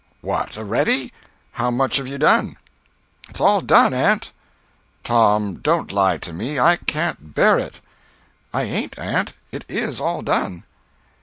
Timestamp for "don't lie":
5.59-6.17